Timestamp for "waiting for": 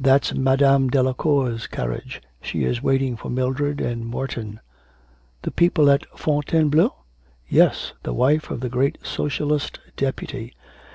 2.82-3.28